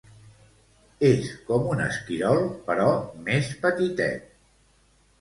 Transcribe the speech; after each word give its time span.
És 1.09 1.27
com 1.51 1.69
un 1.75 1.85
esquirol 1.89 2.43
però 2.73 2.91
més 3.31 3.55
petitet. 3.67 4.29